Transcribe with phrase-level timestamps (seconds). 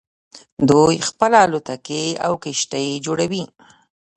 [0.69, 3.43] دوی خپله الوتکې او کښتۍ جوړوي.